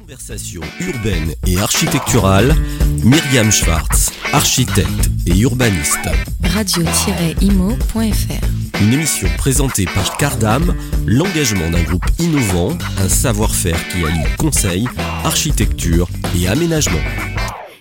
[0.00, 2.52] Conversation urbaine et architecturale,
[3.04, 6.08] Myriam Schwartz, architecte et urbaniste.
[6.42, 8.02] radio-imo.fr
[8.82, 10.74] Une émission présentée par Cardam,
[11.06, 14.88] l'engagement d'un groupe innovant, un savoir-faire qui allie conseil,
[15.22, 16.98] architecture et aménagement.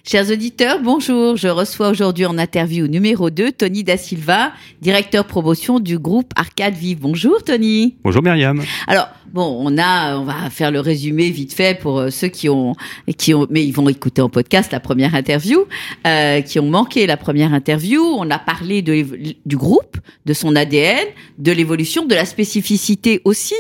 [0.06, 1.38] Chers auditeurs, bonjour.
[1.38, 4.52] Je reçois aujourd'hui en interview numéro 2 Tony Da Silva,
[4.82, 7.00] directeur promotion du groupe Arcade Vive.
[7.00, 7.96] Bonjour Tony.
[8.04, 8.62] Bonjour Myriam.
[8.86, 12.50] Alors, bon, on a, on va faire le résumé vite fait pour euh, ceux qui
[12.50, 12.76] ont,
[13.18, 15.66] qui ont, mais ils vont écouter en podcast la première interview,
[16.08, 18.02] euh, qui ont manqué la première interview.
[18.02, 21.08] On a parlé du groupe, de son ADN,
[21.38, 23.56] de l'évolution, de la spécificité aussi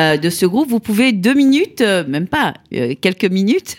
[0.00, 0.68] euh, de ce groupe.
[0.68, 3.76] Vous pouvez deux minutes, euh, même pas, euh, quelques minutes,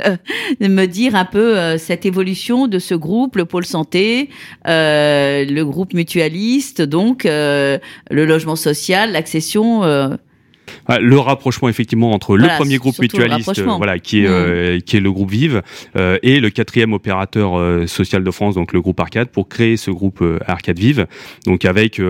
[0.59, 4.29] me dire un peu cette évolution de ce groupe, le pôle santé,
[4.65, 7.79] le groupe mutualiste, donc le
[8.09, 9.81] logement social, l'accession.
[10.87, 14.31] Ah, Le rapprochement effectivement entre Voilà, le premier groupe mutualiste, euh, voilà, qui est Mm.
[14.31, 15.61] euh, qui est le groupe Vive,
[15.95, 19.91] euh, et le quatrième opérateur social de France, donc le groupe Arcade, pour créer ce
[19.91, 21.07] groupe Arcade Vive,
[21.45, 22.01] donc avec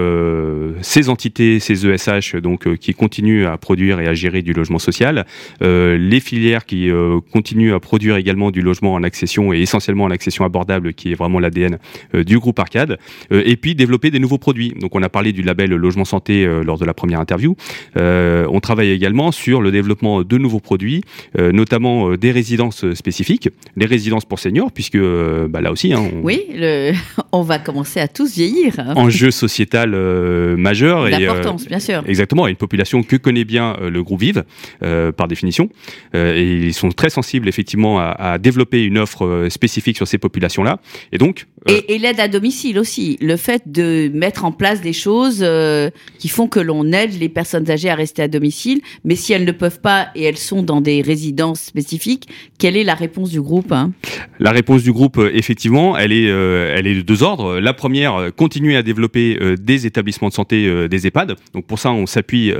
[0.81, 5.25] ces entités, ces ESH, donc qui continuent à produire et à gérer du logement social,
[5.61, 6.89] les filières qui
[7.31, 11.15] continuent à produire également du logement en accession et essentiellement en accession abordable, qui est
[11.15, 11.77] vraiment l'ADN
[12.13, 12.97] du groupe Arcade,
[13.31, 14.73] et puis développer des nouveaux produits.
[14.79, 17.55] Donc on a parlé du label logement santé lors de la première interview.
[17.97, 21.03] Euh, on travaille également sur le développement de nouveaux produits,
[21.37, 25.93] euh, notamment euh, des résidences spécifiques, les résidences pour seniors, puisque euh, bah, là aussi,
[25.93, 26.91] hein, on- Oui, le,
[27.31, 28.73] on va commencer à tous vieillir.
[28.79, 28.93] hein.
[28.95, 32.03] enjeu sociétal euh, majeur euh, D'importance, bien sûr.
[32.07, 34.43] Exactement, et une population que connaît bien euh, le groupe Vive,
[34.83, 35.69] euh, par définition.
[36.15, 40.07] Euh, et ils sont très sensibles, effectivement, à, à développer une offre euh, spécifique sur
[40.07, 40.79] ces populations-là.
[41.11, 43.17] Et donc, euh, Et, et l'aide à domicile aussi.
[43.21, 47.29] Le fait de mettre en place des choses euh, qui font que l'on aide les
[47.29, 50.63] personnes âgées à rester à domicile, mais si elles ne peuvent pas et elles sont
[50.63, 53.91] dans des résidences spécifiques, quelle est la réponse du groupe hein?
[54.39, 57.59] La réponse du groupe, euh, effectivement, elle est, euh, elle est de deux ordres.
[57.59, 61.35] La première, euh, continuer à développer euh, des établissements de santé, euh, des EHPAD.
[61.53, 62.51] Donc pour ça, on s'appuie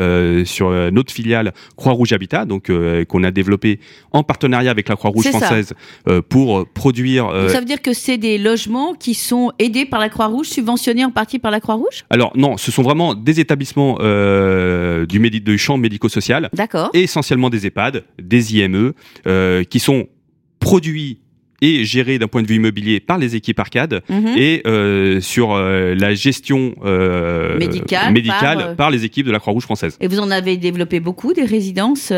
[0.46, 2.70] sur notre filiale Croix-Rouge Habitat, donc
[3.08, 3.80] qu'on a développé
[4.12, 5.74] en partenariat avec la Croix-Rouge française
[6.30, 7.28] pour produire.
[7.32, 11.06] Donc, Ça veut dire que c'est des logements qui sont aidés par la Croix-Rouge, subventionnés
[11.06, 12.04] en partie par la Croix-Rouge?
[12.10, 16.90] Alors non, ce sont vraiment des établissements du, médi- du champ médico-social, D'accord.
[16.94, 18.94] essentiellement des EHPAD, des IME,
[19.28, 20.08] euh, qui sont
[20.60, 21.20] produits
[21.62, 24.34] et gérés d'un point de vue immobilier par les équipes arcades Mhm.
[24.36, 29.40] et euh, sur euh, la gestion euh, Médicale médicale par, par, les équipes de la
[29.40, 29.96] Croix-Rouge française.
[30.02, 32.12] Et vous en avez développé beaucoup, des résidences,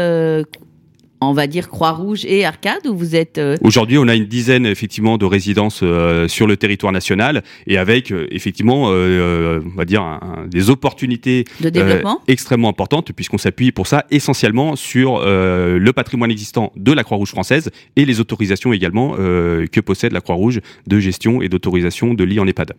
[1.30, 3.38] on va dire Croix-Rouge et Arcade, où vous êtes...
[3.38, 7.78] euh, Aujourd'hui, on a une dizaine effectivement de résidences euh, sur le territoire national et
[7.78, 13.38] avec euh, effectivement, on va dire, un- un- des opportunités de développement extrêmement importantes puisqu'on
[13.38, 18.74] s'appuie pour ça essentiellement sur le patrimoine existant de la Croix-Rouge française et les autorisations
[18.74, 22.74] également que possède la Croix-Rouge de gestion et d'autorisation de lits en EHPAD.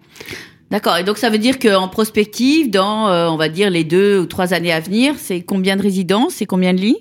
[0.71, 0.97] D'accord.
[0.97, 4.55] Et donc ça veut dire qu'en prospective, dans, on va dire, les deux ou trois
[4.55, 6.97] années à venir, c'est combien de résidences et combien de lits?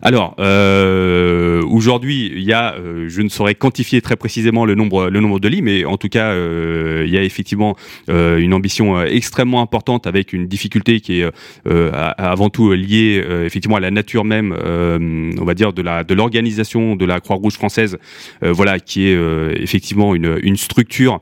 [0.00, 5.10] Alors, euh, aujourd'hui, il y a, euh, je ne saurais quantifier très précisément le nombre,
[5.10, 7.76] le nombre de lits, mais en tout cas, euh, il y a effectivement
[8.08, 11.30] euh, une ambition euh, extrêmement importante avec une difficulté qui est
[11.66, 16.14] euh, avant tout liée effectivement à la nature même, on va dire de la de
[16.14, 17.98] l'organisation de la Croix-Rouge française,
[18.40, 19.18] voilà, qui est
[19.56, 21.20] effectivement une, une structure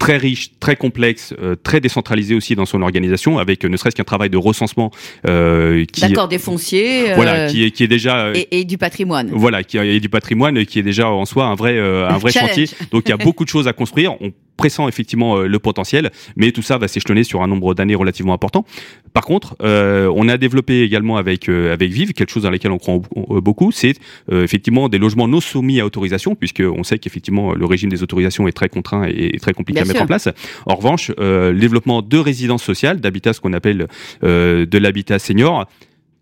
[0.00, 3.94] très riche, très complexe, euh, très décentralisée aussi dans son organisation, avec euh, ne serait-ce
[3.94, 4.90] qu'un travail de recensement
[5.28, 7.12] euh, qui D'accord, des fonciers.
[7.12, 9.30] euh, voilà, qui est, qui est déjà euh, et, et du patrimoine.
[9.32, 12.32] voilà, qui est du patrimoine, qui est déjà en soi un vrai, euh, un vrai
[12.32, 12.64] chantier.
[12.90, 14.14] Donc il y a beaucoup de choses à construire.
[14.22, 17.94] On pressent effectivement euh, le potentiel, mais tout ça va s'échelonner sur un nombre d'années
[17.94, 18.66] relativement important.
[19.14, 22.70] Par contre, euh, on a développé également avec euh, avec Vive quelque chose dans lequel
[22.70, 23.00] on croit
[23.40, 23.94] beaucoup, c'est
[24.30, 28.02] euh, effectivement des logements non soumis à autorisation, puisque on sait qu'effectivement le régime des
[28.02, 30.28] autorisations est très contraint et, très compliqué Bien à mettre en place.
[30.66, 33.86] En revanche, euh, le développement de résidences sociales, d'habitat, ce qu'on appelle
[34.22, 35.66] euh, de l'habitat senior,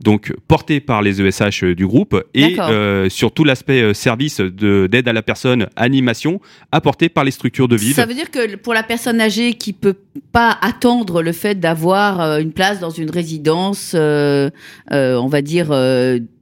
[0.00, 4.86] donc porté par les ESH du groupe et euh, sur tout l'aspect euh, service de
[4.86, 6.40] d'aide à la personne, animation,
[6.70, 7.94] apporté par les structures de Vive.
[7.96, 9.94] Ça veut dire que pour la personne âgée qui peut
[10.32, 14.50] pas attendre le fait d'avoir euh, une place dans une résidence, euh,
[14.92, 15.66] euh, on va dire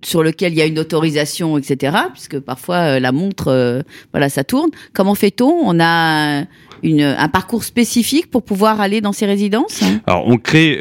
[0.03, 1.97] sur lequel il y a une autorisation, etc.
[2.13, 3.83] Puisque parfois la montre,
[4.13, 4.71] voilà, ça tourne.
[4.93, 5.51] Comment fait-on?
[5.51, 6.45] On a
[6.85, 9.83] un parcours spécifique pour pouvoir aller dans ces résidences?
[10.07, 10.79] Alors, on crée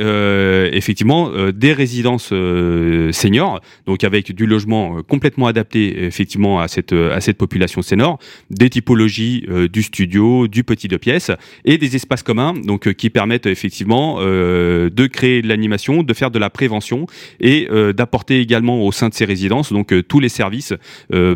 [0.71, 7.37] effectivement des résidences seniors, donc avec du logement complètement adapté effectivement à cette à cette
[7.37, 8.19] population senior,
[8.51, 11.31] des typologies du studio, du petit deux pièces
[11.63, 12.53] et des espaces communs.
[12.53, 17.07] Donc donc qui permettent effectivement de créer de l'animation, de faire de la prévention
[17.39, 20.73] et d'apporter également au sein de ces résidences donc tous les services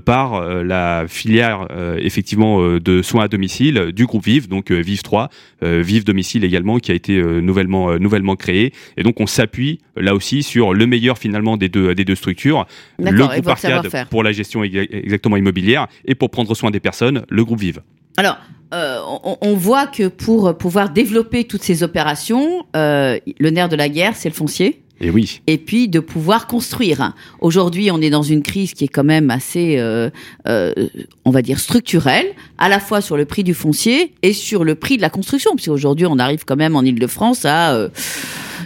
[0.06, 1.68] par la filière
[1.98, 5.30] effectivement de soins à domicile du groupe Vive, donc Vive 3,
[5.62, 8.74] Vive domicile également qui a été nouvellement nouvellement créé.
[8.98, 12.66] Et donc on s'appuie là aussi sur le meilleur finalement des deux des deux structures,
[13.00, 17.46] le groupe Arcade pour la gestion exactement immobilière et pour prendre soin des personnes, le
[17.46, 17.82] groupe Vive.
[18.18, 18.38] Alors,
[18.74, 19.00] euh,
[19.42, 24.16] on, voit que pour pouvoir développer toutes ces opérations, euh, le nerf de la guerre,
[24.16, 24.84] c'est le foncier.
[25.02, 25.42] Et oui.
[25.48, 27.14] Et puis de pouvoir construire.
[27.40, 30.10] Aujourd'hui, on est dans une crise qui est quand même assez, euh,
[30.46, 32.28] on va dire, structurelle,
[32.58, 35.52] à la fois sur le prix du foncier et sur le prix de la construction.
[35.56, 37.90] Parce qu'aujourd'hui, on arrive quand même en Ile-de-France à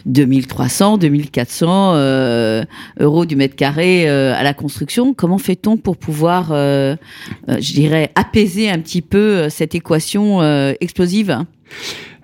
[0.06, 2.64] 2300, 2400 euh,
[3.00, 5.14] euros du mètre carré euh, à la construction.
[5.14, 6.96] Comment fait-on pour pouvoir, euh,
[7.48, 10.42] je dirais, apaiser un petit peu cette équation
[10.80, 11.40] explosive?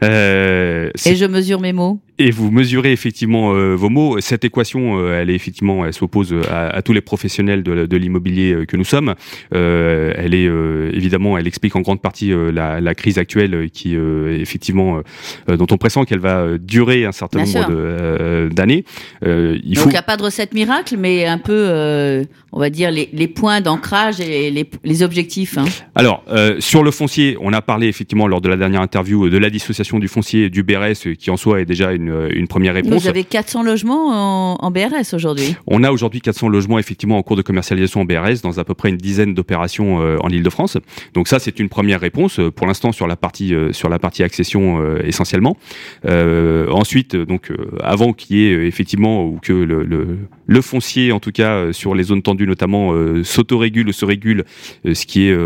[0.02, 4.19] Et je mesure mes mots et vous mesurez effectivement euh, vos mots.
[4.19, 7.98] Cette équation, euh, elle est effectivement, elle s'oppose à, à, tous les professionnels de, de
[7.98, 9.16] l'immobilier euh, que nous sommes.
[9.51, 10.50] elle est
[10.94, 15.01] évidemment, elle explique en grande partie la, la, crise actuelle qui effectivement,
[15.48, 18.83] dont on pressent qu'elle va durer un certain nombre d'années.
[19.21, 22.92] il Donc il n'y a pas de recette miracle, mais un peu, on va dire
[22.92, 25.57] les, les points d'ancrage et les, les objectifs.
[25.57, 25.66] Hein.
[25.95, 26.24] Alors
[26.60, 30.00] sur le foncier, on a parlé effectivement lors de la dernière interview de la dissociation
[30.00, 33.04] du foncier du BRS, qui en soi est déjà une une, première réponse.
[33.04, 37.36] Vous avez 400 logements en, BRS aujourd'hui On a aujourd'hui 400 logements effectivement en cours
[37.36, 40.78] de commercialisation en BRS dans à peu près une dizaine d'opérations euh, en Ile-de-France.
[41.14, 44.00] Donc ça, c'est une première réponse euh, pour l'instant sur la partie euh, sur la
[44.00, 44.60] partie accession
[45.04, 45.58] essentiellement.
[46.06, 47.52] ensuite, donc
[47.82, 50.18] avant qu'il y ait effectivement ou que le, le,
[50.62, 52.94] foncier, en tout cas sur les zones tendues notamment,
[53.24, 54.46] s'autorégule ou se régule,
[54.86, 55.38] ce qui est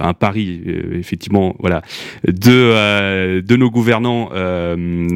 [0.00, 0.60] un pari
[0.92, 1.82] effectivement voilà
[2.26, 4.30] de de nos gouvernants.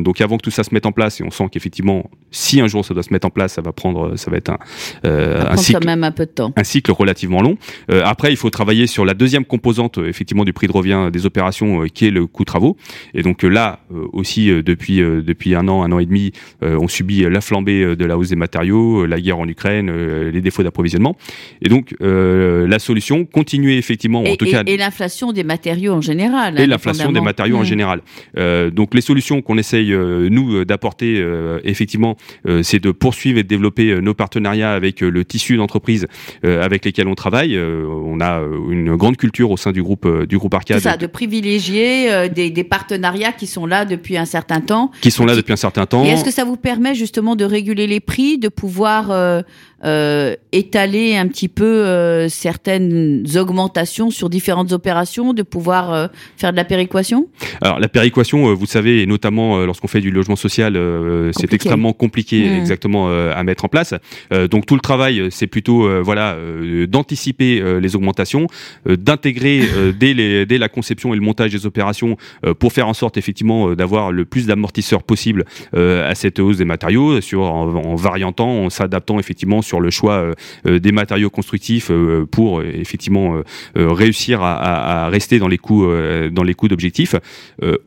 [0.03, 2.67] donc avant que tout ça se mette en place et on sent qu'effectivement, si un
[2.67, 4.59] jour ça doit se mettre en place, ça va prendre, ça va être un,
[5.05, 7.57] euh, un cycle, même un peu de temps, un cycle relativement long.
[7.91, 11.27] Euh, après, il faut travailler sur la deuxième composante effectivement du prix de revient des
[11.27, 12.77] opérations, euh, qui est le coût travaux.
[13.15, 13.81] Et donc là
[14.13, 16.33] aussi, depuis depuis un an, un an et demi,
[16.63, 19.91] on subit la flambée de la hausse des matériaux, la guerre en Ukraine,
[20.31, 21.17] les défauts d'approvisionnement.
[21.63, 26.61] Et donc la solution, continuer effectivement, en tout cas, et l'inflation des matériaux en général.
[26.61, 27.65] Et l'inflation des matériaux en mmh.
[27.65, 28.01] général.
[28.73, 32.17] donc les solutions qu'on essaye nous d'apporter euh, effectivement,
[32.47, 36.07] euh, c'est de poursuivre et de développer euh, nos partenariats avec le tissu d'entreprises
[36.43, 37.59] avec lesquels on travaille.
[37.59, 38.41] on a
[38.71, 40.79] une grande culture au sein du groupe du groupe Arcade.
[40.79, 44.91] C'est ça, de privilégier des, des, partenariats qui sont là depuis un certain temps.
[45.01, 46.05] Qui sont là depuis un certain temps.
[46.05, 49.11] Et est-ce que ça vous permet justement de réguler les prix, de pouvoir
[49.85, 56.07] euh, étaler un petit peu euh, certaines augmentations sur différentes opérations, de pouvoir euh,
[56.39, 57.29] faire de la péréquation?
[57.61, 60.79] Alors la péréquation, vous savez, et notamment lorsqu'on fait du logement social,
[61.33, 62.55] c'est extrêmement compliqué mmh.
[62.55, 63.95] exactement à mettre en place.
[64.51, 66.37] donc tout le travail, c'est plutôt voilà
[66.89, 68.47] d'anticiper les augmentations,
[68.87, 69.63] d'intégrer
[69.99, 72.17] dès, dès la conception et le montage des opérations
[72.59, 77.21] pour faire en sorte effectivement d'avoir le plus d'amortisseurs possible à cette hausse des matériaux,
[77.21, 80.35] sur en, en variantant, en s'adaptant effectivement sur le choix euh,
[80.67, 83.43] euh, des matériaux constructifs euh, pour effectivement
[83.75, 85.87] réussir à, rester dans les coûts
[86.33, 87.15] dans les coûts d'objectifs.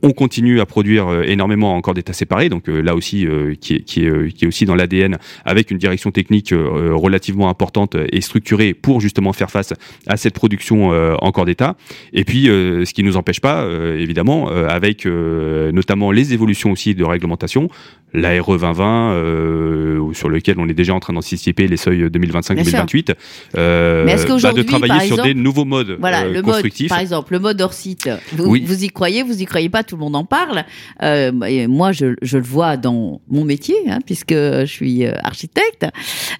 [0.01, 3.25] on continue à produire énormément encore d'états séparés, donc là aussi
[3.61, 7.95] qui est, qui, est, qui est aussi dans l'ADN avec une direction technique relativement importante
[8.11, 9.73] et structurée pour justement faire face
[10.07, 10.89] à cette production
[11.21, 11.75] encore d'état.
[12.13, 17.69] Et puis ce qui nous empêche pas évidemment avec notamment les évolutions aussi de réglementation,
[18.17, 23.13] l'ARE 2020 sur lequel on est déjà en train d'anticiper les seuil 2025-2028,
[23.55, 26.89] euh, bah, de travailler sur des nouveaux modes voilà, euh, le constructifs.
[26.89, 28.09] Mode, par exemple, le mode hors site.
[28.33, 30.63] Vous, vous, y croyez, vous y croyez pas, tout le monde en parle.
[31.03, 31.31] Euh,
[31.67, 35.85] moi, je, je, le vois dans mon métier, hein, puisque je suis euh, architecte,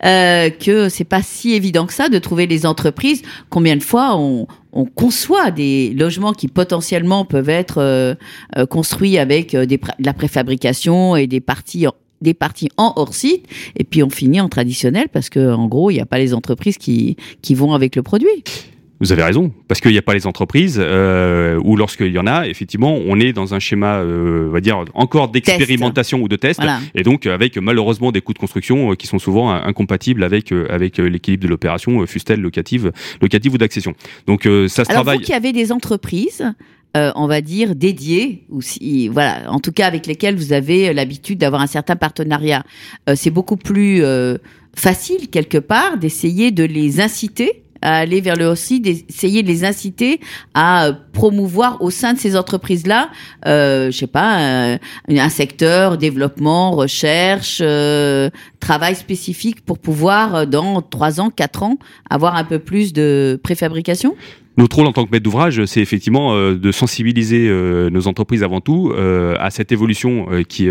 [0.06, 3.22] euh, que c'est pas si évident que ça de trouver les entreprises.
[3.50, 8.16] Combien de fois on, on conçoit des logements qui potentiellement peuvent être euh,
[8.70, 11.88] construits avec des, de la préfabrication et des parties
[12.22, 15.92] des parties en hors site et puis on finit en traditionnel parce que en gros
[15.92, 18.44] il n'y a pas les entreprises qui, qui vont avec le produit.
[19.00, 22.28] Vous avez raison, parce qu'il n'y a pas les entreprises, euh, ou lorsqu'il y en
[22.28, 26.36] a, effectivement, on est dans un schéma, euh, on va dire, encore d'expérimentation ou de
[26.36, 26.62] test,
[26.96, 30.68] et donc avec malheureusement des coûts de construction euh, qui sont souvent incompatibles avec euh,
[30.70, 33.94] avec l'équilibre de l'opération, fût-elle locative, locative ou d'accession.
[34.26, 35.18] Donc ça se Alors travaille.
[35.20, 36.44] Vous qui avez des entreprises,
[36.96, 40.94] euh, on va dire, dédiés, ou si, voilà, en tout cas avec lesquels vous avez
[40.94, 42.64] l'habitude d'avoir un certain partenariat.
[43.08, 44.38] Euh, c'est beaucoup plus euh,
[44.76, 49.66] facile, quelque part, d'essayer de les inciter à aller vers le aussi d'essayer de les
[49.66, 50.20] inciter
[50.54, 53.10] à promouvoir au sein de ces entreprises-là,
[53.46, 54.78] euh, je sais pas, un,
[55.10, 58.30] un secteur développement, recherche, euh,
[58.60, 61.78] travail spécifique pour pouvoir dans trois ans, quatre ans
[62.10, 64.16] avoir un peu plus de préfabrication?
[64.58, 68.42] Notre rôle en tant que maître d'ouvrage, c'est effectivement euh, de sensibiliser euh, nos entreprises
[68.42, 70.70] avant tout euh, à cette évolution qui,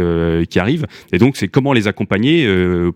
[0.50, 0.87] qui arrive.
[1.12, 2.49] Et donc, c'est comment les accompagner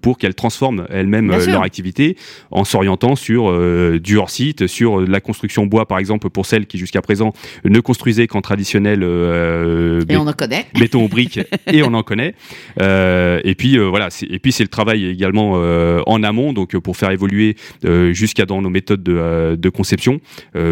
[0.03, 2.17] pour qu'elles transforment elles-mêmes leur activité
[2.51, 3.53] en s'orientant sur
[4.01, 7.33] du hors-site, sur la construction bois, par exemple, pour celles qui jusqu'à présent
[7.65, 10.67] ne construisaient qu'en traditionnel et on en connaît.
[10.79, 11.41] béton aux briques,
[11.73, 12.35] et on en connaît.
[12.81, 17.57] et puis, voilà, et puis c'est le travail également en amont, donc pour faire évoluer
[18.13, 20.21] jusqu'à dans nos méthodes de, de conception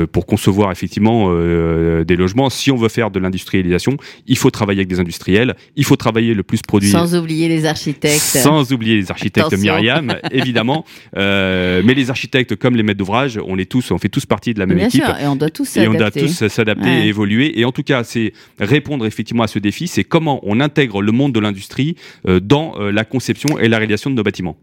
[0.09, 2.51] pour concevoir effectivement euh, des logements.
[2.51, 3.97] Si on veut faire de l'industrialisation,
[4.27, 6.91] il faut travailler avec des industriels, il faut travailler le plus produit.
[6.91, 8.19] Sans oublier les architectes.
[8.19, 10.85] Sans oublier les architectes, Myriam, évidemment.
[11.17, 14.55] Euh, mais les architectes, comme les maîtres d'ouvrage, on est tous, on fait tous partie
[14.55, 15.05] de la même Bien équipe.
[15.05, 15.93] Sûr, et on doit tous s'adapter.
[15.93, 17.59] Et on doit tous s'adapter et évoluer.
[17.59, 21.13] Et en tout cas, c'est répondre effectivement à ce défi, c'est comment on intègre le
[21.13, 21.97] monde de l'industrie
[22.27, 24.57] euh, dans la conception et la réalisation de nos bâtiments.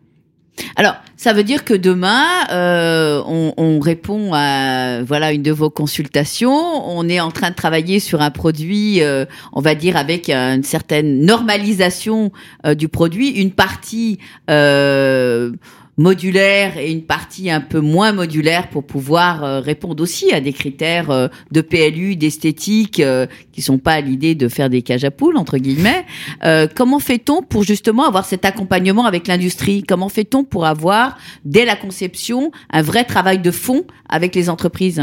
[0.76, 5.70] Alors, ça veut dire que demain, euh, on, on, répond à voilà une de vos
[5.70, 6.52] consultations.
[6.52, 10.64] On est en train de travailler sur un produit, euh, on va dire avec une
[10.64, 12.32] certaine normalisation
[12.66, 14.20] euh, du produit, une partie
[14.50, 15.52] euh,
[15.98, 20.52] modulaire et une partie un peu moins modulaire pour pouvoir euh, répondre aussi à des
[20.52, 25.06] critères euh, de PLU, d'esthétique, euh, qui sont pas à l'idée de faire des cages
[25.06, 26.06] à poules entre guillemets.
[26.76, 29.84] comment fait-on pour justement avoir cet accompagnement avec l'industrie?
[29.84, 35.02] Comment fait-on pour avoir dès la conception un vrai travail de fond avec les entreprises?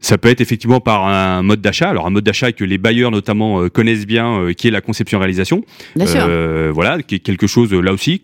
[0.00, 3.10] Ça peut être effectivement par un mode d'achat, alors un mode d'achat que les bailleurs
[3.10, 5.64] notamment connaissent bien, qui est la conception-réalisation.
[5.96, 6.72] Sûr.
[6.72, 8.22] voilà, qui est quelque chose là aussi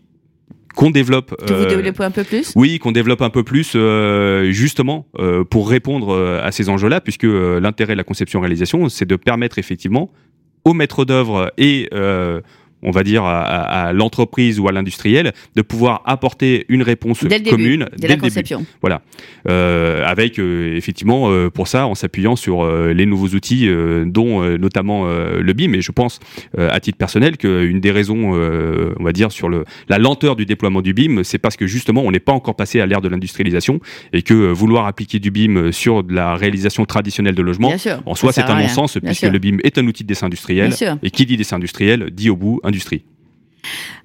[0.74, 1.34] qu'on développe.
[1.46, 2.52] Que vous euh, développez un peu plus?
[2.56, 7.24] Oui, qu'on développe un peu plus, euh, justement, euh, pour répondre à ces enjeux-là, puisque
[7.24, 10.10] l'intérêt de la conception-réalisation, c'est de permettre effectivement
[10.64, 11.88] aux maîtres d'œuvre et
[12.82, 18.08] on va dire, à, l'entreprise ou à l'industriel de pouvoir apporter une réponse commune dès,
[18.08, 18.64] la conception.
[18.80, 19.02] Voilà,
[19.48, 23.68] euh, avec euh, effectivement euh, pour ça en s'appuyant sur les nouveaux outils,
[24.06, 25.74] dont notamment le BIM.
[25.74, 26.20] Et je pense
[26.56, 30.82] à titre personnel qu'une des raisons, on va dire, sur le, la lenteur du déploiement
[30.82, 33.80] du BIM, c'est parce que justement on n'est pas encore passé à l'ère de l'industrialisation
[34.12, 37.72] et que vouloir appliquer du BIM sur de la réalisation traditionnelle de logement,
[38.06, 40.72] en soi c'est un non-sens puisque le BIM est un outil de dessin industriel
[41.02, 43.02] et qui dit dessin industriel dit au bout industrie.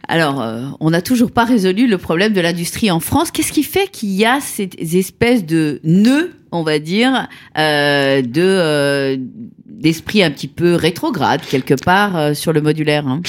[0.08, 3.32] Alors, euh, on n'a toujours pas résolu le problème de l'industrie en France.
[3.32, 8.42] Qu'est-ce qui fait qu'il y a ces espèces de nœuds, on va dire, euh, de
[8.42, 9.18] euh,
[9.66, 13.22] d'esprit un petit peu rétrograde quelque part sur le modulaire hein?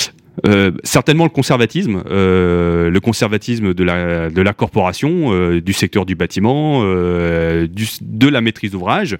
[0.84, 7.88] Certainement le conservatisme, le conservatisme de la, de la corporation, du secteur du bâtiment, du,
[8.02, 9.16] de la maîtrise d'ouvrage,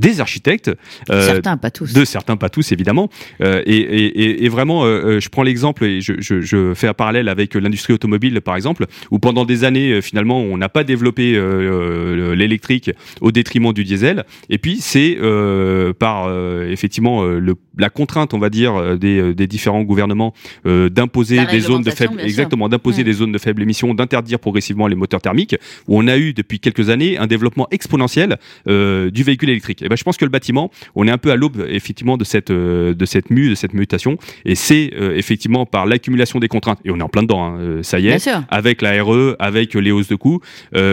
[0.00, 0.70] des architectes.
[1.10, 1.92] Euh, certains, pas tous.
[1.92, 3.08] De certains, pas tous, évidemment.
[3.42, 6.94] Euh, et, et, et, vraiment, euh, je prends l'exemple et je, je, je, fais un
[6.94, 11.32] parallèle avec l'industrie automobile, par exemple, où pendant des années, finalement, on n'a pas développé
[12.34, 12.90] l'électrique
[13.20, 14.24] au détriment du diesel.
[14.48, 15.18] Et puis, c'est
[15.98, 16.30] par,
[16.64, 20.32] effectivement, le, la contrainte, on va dire, des, des différents gouvernements
[20.64, 24.96] d'imposer des zones de faible, exactement, d'imposer des zones de faible émission, d'interdire progressivement les
[24.96, 25.56] moteurs thermiques,
[25.88, 29.84] où on a eu depuis quelques années un développement exponentiel du véhicule électrique.
[29.90, 32.50] Ben, je pense que le bâtiment, on est un peu à l'aube effectivement de cette
[32.50, 36.78] euh, de cette mue, de cette mutation, et c'est euh, effectivement par l'accumulation des contraintes.
[36.84, 39.74] Et on est en plein dedans, hein, euh, ça y est, avec la RE, avec
[39.74, 40.40] les hausses de coûts,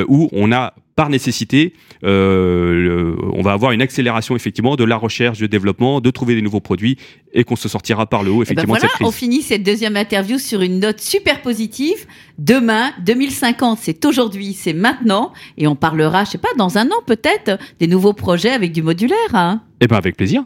[0.07, 1.73] où on a par nécessité,
[2.03, 6.41] euh, on va avoir une accélération effectivement de la recherche, du développement, de trouver des
[6.41, 6.97] nouveaux produits
[7.33, 9.07] et qu'on se sortira par le haut eh ben effectivement de cette crise.
[9.07, 12.07] On finit cette deuxième interview sur une note super positive.
[12.39, 17.01] Demain, 2050, c'est aujourd'hui, c'est maintenant, et on parlera, je sais pas, dans un an
[17.05, 19.35] peut-être, des nouveaux projets avec du modulaire.
[19.35, 19.61] Hein.
[19.81, 20.45] Eh ben avec plaisir.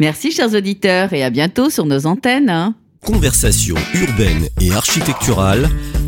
[0.00, 2.50] Merci chers auditeurs et à bientôt sur nos antennes.
[2.50, 2.74] Hein.
[3.00, 5.68] Conversation urbaine et architecturale,